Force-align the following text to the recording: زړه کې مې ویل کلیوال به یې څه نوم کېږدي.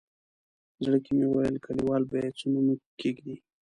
زړه 0.83 0.97
کې 1.05 1.11
مې 1.17 1.27
ویل 1.29 1.55
کلیوال 1.65 2.03
به 2.09 2.17
یې 2.23 2.29
څه 2.37 2.45
نوم 2.51 2.67
کېږدي. 2.99 3.35